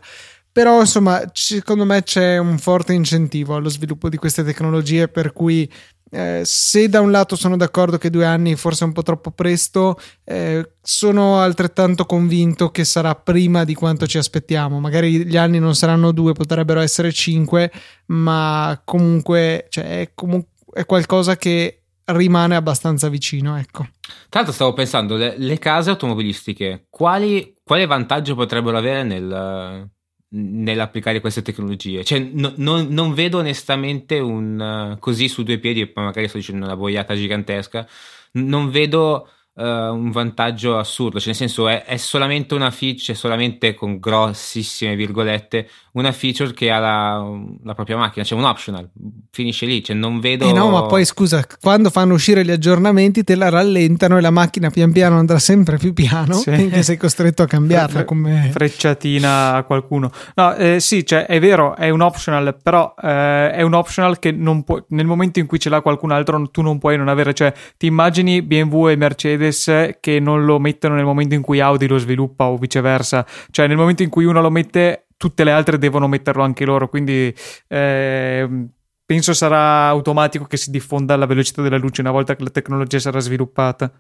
[0.52, 5.70] Però, insomma, secondo me c'è un forte incentivo allo sviluppo di queste tecnologie, per cui
[6.12, 9.32] eh, se da un lato sono d'accordo che due anni forse è un po' troppo
[9.32, 14.80] presto, eh, sono altrettanto convinto che sarà prima di quanto ci aspettiamo.
[14.80, 17.72] Magari gli anni non saranno due, potrebbero essere cinque,
[18.08, 21.74] ma comunque, cioè, è, comu- è qualcosa che
[22.12, 23.58] rimane abbastanza vicino.
[23.58, 23.88] Ecco.
[24.30, 29.90] L'altro stavo pensando, le, le case automobilistiche, quali, quale vantaggio potrebbero avere nel,
[30.30, 32.04] nell'applicare queste tecnologie?
[32.04, 36.66] Cioè, no, non, non, vedo onestamente un così su due piedi, poi magari sto dicendo
[36.66, 37.88] una boiata gigantesca,
[38.34, 43.74] non vedo uh, un vantaggio assurdo, cioè nel senso è, è, solamente una feature, solamente
[43.74, 48.90] con grossissime virgolette, una feature che ha la, la, propria macchina, cioè un optional,
[49.32, 50.48] finisce lì, cioè non vedo...
[50.48, 54.30] Eh no, ma poi scusa, quando fanno uscire gli aggiornamenti te la rallentano e la
[54.30, 56.52] macchina pian piano andrà sempre più piano sì.
[56.52, 58.50] finché sei costretto a cambiarla come...
[58.52, 60.12] Frecciatina a qualcuno.
[60.36, 64.32] No, eh, sì, cioè è vero, è un optional, però eh, è un optional che
[64.32, 67.34] non puoi, nel momento in cui ce l'ha qualcun altro tu non puoi non avere,
[67.34, 71.88] cioè ti immagini BMW e Mercedes che non lo mettono nel momento in cui Audi
[71.88, 75.78] lo sviluppa o viceversa, cioè nel momento in cui uno lo mette tutte le altre
[75.78, 77.36] devono metterlo anche loro, quindi
[77.68, 78.68] eh,
[79.06, 83.00] penso sarà automatico che si diffonda alla velocità della luce una volta che la tecnologia
[83.00, 83.92] sarà sviluppata.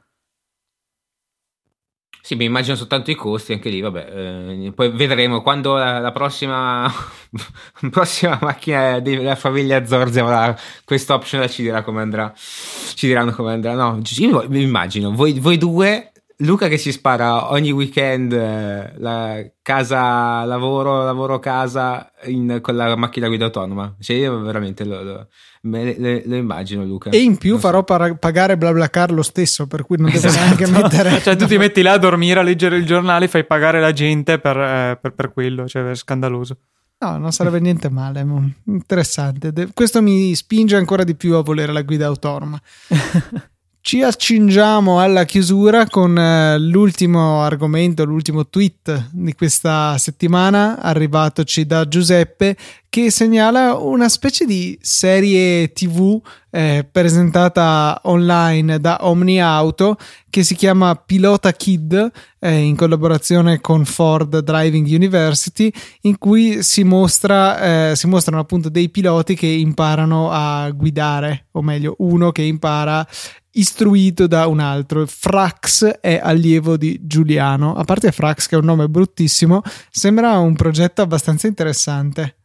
[2.22, 6.12] Sì, mi immagino soltanto i costi, anche lì, vabbè, eh, poi vedremo quando la, la
[6.14, 6.90] prossima,
[7.92, 13.52] prossima macchina della famiglia Zorzi avrà questo optional ci dirà come andrà, ci diranno come
[13.52, 18.94] andrà, no, io mi immagino, voi, voi due Luca che si spara ogni weekend eh,
[18.98, 25.04] la casa lavoro lavoro casa in, con la macchina guida autonoma cioè io veramente lo,
[25.04, 25.28] lo,
[25.64, 27.84] me, le, lo immagino Luca e in più non farò so.
[27.84, 30.46] par- pagare BlaBlaCar lo stesso per cui non devo esatto.
[30.46, 33.82] neanche mettere cioè tu ti metti là a dormire a leggere il giornale fai pagare
[33.82, 36.58] la gente per, eh, per, per quello cioè è scandaloso
[37.02, 38.26] No, non sarebbe niente male,
[38.66, 39.54] interessante.
[39.74, 42.60] Questo mi spinge ancora di più a volere la guida autonoma.
[43.82, 51.88] Ci accingiamo alla chiusura con eh, l'ultimo argomento, l'ultimo tweet di questa settimana, arrivatoci da
[51.88, 52.56] Giuseppe,
[52.90, 59.96] che segnala una specie di serie TV eh, presentata online da Omni Auto
[60.28, 65.72] che si chiama Pilota Kid eh, in collaborazione con Ford Driving University
[66.02, 71.62] in cui si, mostra, eh, si mostrano appunto dei piloti che imparano a guidare o
[71.62, 73.08] meglio uno che impara
[73.52, 75.06] istruito da un altro.
[75.06, 77.76] Frax è allievo di Giuliano.
[77.76, 82.39] A parte Frax, che è un nome bruttissimo, sembra un progetto abbastanza interessante.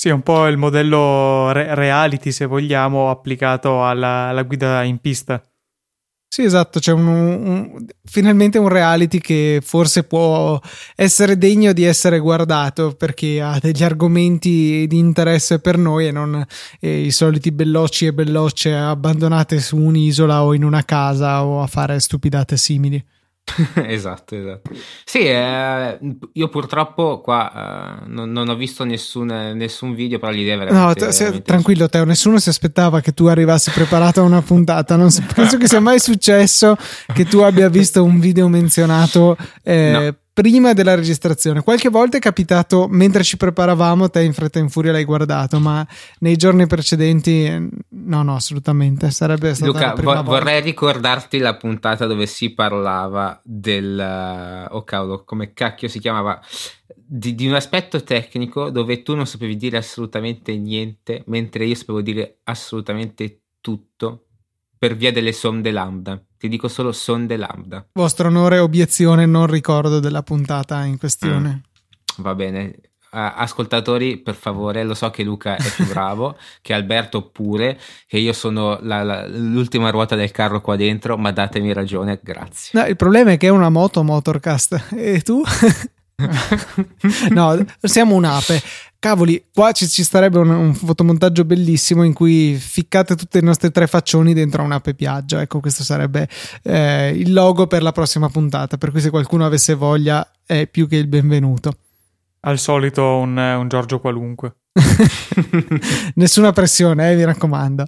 [0.00, 4.98] Sì, è un po' il modello re- reality, se vogliamo, applicato alla, alla guida in
[4.98, 5.42] pista.
[6.28, 10.60] Sì, esatto, c'è un, un, finalmente un reality che forse può
[10.94, 16.46] essere degno di essere guardato perché ha degli argomenti di interesse per noi e non
[16.78, 21.66] eh, i soliti bellocci e bellocce abbandonate su un'isola o in una casa o a
[21.66, 23.04] fare stupidate simili.
[23.86, 24.70] esatto, esatto.
[25.04, 25.98] Sì, eh,
[26.32, 31.04] io purtroppo qua eh, non, non, ho visto nessun, nessun, video, però l'idea è veramente...
[31.04, 34.96] No, t- se, tranquillo Teo, nessuno si aspettava che tu arrivassi preparato a una puntata,
[34.96, 36.76] non so, penso che sia mai successo
[37.12, 40.14] che tu abbia visto un video menzionato eh, no.
[40.40, 41.62] Prima della registrazione.
[41.62, 45.58] Qualche volta è capitato mentre ci preparavamo, te in fretta e in furia l'hai guardato,
[45.58, 45.84] ma
[46.20, 49.10] nei giorni precedenti no, no, assolutamente.
[49.10, 55.52] Sarebbe stata Luca, vo- vorrei ricordarti la puntata dove si parlava del oh cavolo, come
[55.52, 56.40] cacchio si chiamava
[56.94, 62.00] di, di, un aspetto tecnico dove tu non sapevi dire assolutamente niente, mentre io sapevo
[62.00, 64.27] dire assolutamente tutto
[64.78, 66.20] per via delle sonde lambda.
[66.38, 67.84] Ti dico solo sonde lambda.
[67.92, 71.62] Vostro onore, obiezione, non ricordo della puntata in questione.
[72.18, 72.74] Mm, va bene.
[73.10, 78.18] Uh, ascoltatori, per favore, lo so che Luca è più bravo, che Alberto pure, che
[78.18, 82.78] io sono la, la, l'ultima ruota del carro qua dentro, ma datemi ragione, grazie.
[82.78, 85.42] No, il problema è che è una moto Motorcast e tu?
[87.30, 88.60] no, siamo un'ape.
[89.00, 93.70] Cavoli, qua ci, ci starebbe un, un, fotomontaggio bellissimo in cui ficcate tutte le nostre
[93.70, 95.40] tre faccioni dentro un'ape piaggia.
[95.40, 96.28] Ecco, questo sarebbe
[96.64, 98.76] eh, il logo per la prossima puntata.
[98.76, 101.76] Per cui, se qualcuno avesse voglia, è più che il benvenuto.
[102.40, 104.56] Al solito, un, un Giorgio qualunque.
[106.14, 107.84] Nessuna pressione, eh, mi raccomando.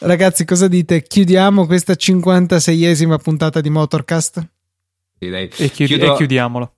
[0.00, 1.02] Ragazzi, cosa dite?
[1.02, 4.48] Chiudiamo questa 56esima puntata di Motorcast?
[5.20, 5.26] Sì.
[5.26, 6.14] E, chiudi- Chiudo...
[6.14, 6.72] e chiudiamola.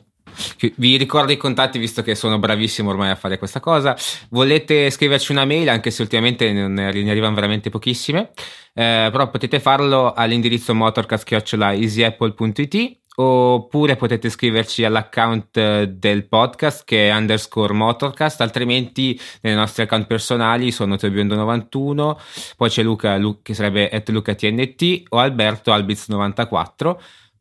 [0.76, 3.96] Vi ricordo i contatti visto che sono bravissimo ormai a fare questa cosa.
[4.30, 8.30] Volete scriverci una mail, anche se ultimamente ne, ne arrivano veramente pochissime,
[8.74, 17.74] eh, però potete farlo all'indirizzo motorcast.easyapple.it oppure potete scriverci all'account del podcast che è underscore
[17.74, 22.16] motorcast, altrimenti nei nostri account personali sono Trebiondo91,
[22.56, 26.96] poi c'è Luca, Luca che sarebbe at lucatnt o Alberto Albiz94,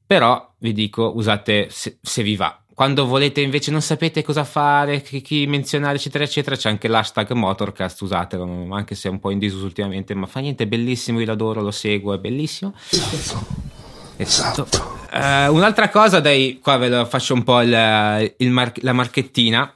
[0.05, 5.01] però vi dico usate se, se vi va quando volete invece non sapete cosa fare,
[5.01, 9.31] chi, chi, menzionare, eccetera, eccetera, c'è anche l'hashtag Motorcast, usatelo, anche se è un po'
[9.31, 12.73] in disuso ultimamente, ma fa niente, è bellissimo, io l'adoro, lo seguo, è bellissimo.
[12.89, 13.45] Esatto.
[14.15, 14.67] Esatto.
[15.11, 19.75] Uh, un'altra cosa, dai, qua ve lo faccio un po' il, il mar- la marchettina.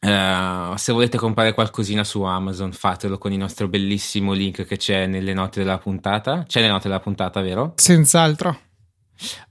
[0.00, 5.04] Uh, se volete comprare qualcosina su Amazon, fatelo con il nostro bellissimo link che c'è
[5.04, 6.44] nelle note della puntata.
[6.46, 7.74] C'è nelle note della puntata, vero?
[7.76, 8.60] Senz'altro.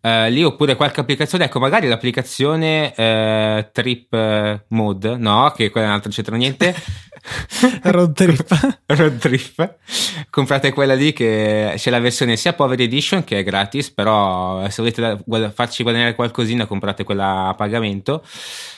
[0.01, 5.89] Uh, lì oppure qualche applicazione, ecco, magari l'applicazione uh, Trip Mode, no, che quella è
[5.89, 6.75] un'altra, non c'entra niente.
[7.83, 8.79] Road Trip.
[8.85, 9.75] Road Trip.
[10.29, 14.81] Comprate quella lì che c'è la versione sia Power Edition che è gratis, però se
[14.81, 18.23] volete farci guadagnare qualcosina comprate quella a pagamento.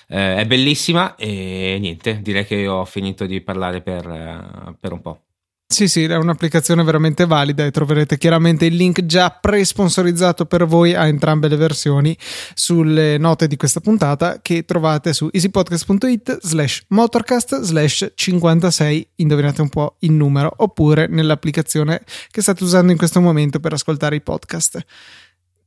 [0.08, 5.27] È bellissima e niente, direi che ho finito di parlare per, per un po'.
[5.70, 10.94] Sì, sì, è un'applicazione veramente valida e troverete chiaramente il link già pre-sponsorizzato per voi
[10.96, 12.18] a entrambe le versioni
[12.54, 19.68] sulle note di questa puntata che trovate su easypodcast.it slash motorcast slash 56, indovinate un
[19.68, 22.02] po' il numero, oppure nell'applicazione
[22.32, 24.86] che state usando in questo momento per ascoltare i podcast.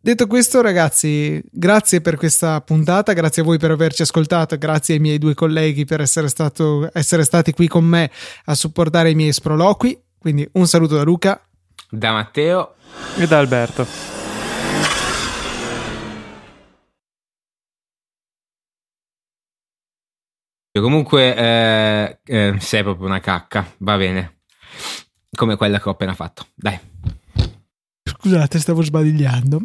[0.03, 5.01] Detto questo, ragazzi, grazie per questa puntata, grazie a voi per averci ascoltato, grazie ai
[5.01, 8.11] miei due colleghi per essere, stato, essere stati qui con me
[8.47, 10.03] a supportare i miei sproloqui.
[10.19, 11.39] Quindi un saluto da Luca,
[11.91, 12.77] da Matteo
[13.19, 13.87] e da Alberto.
[20.73, 24.45] Comunque, eh, eh, sei proprio una cacca, va bene.
[25.37, 26.47] Come quella che ho appena fatto.
[26.55, 26.90] Dai.
[28.21, 29.61] Scusate, stavo sbadigliando.